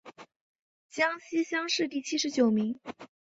[0.89, 2.79] 江西乡试第七十九名。